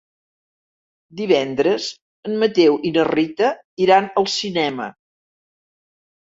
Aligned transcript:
Divendres 1.19 1.89
en 2.29 2.39
Mateu 2.45 2.79
i 2.89 2.93
na 2.95 3.05
Rita 3.11 3.51
iran 3.87 4.09
al 4.23 4.31
cinema. 4.39 4.89